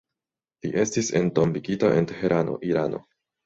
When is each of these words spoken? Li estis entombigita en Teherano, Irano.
Li 0.65 0.71
estis 0.83 1.11
entombigita 1.21 1.95
en 2.01 2.11
Teherano, 2.15 2.61
Irano. 2.75 3.07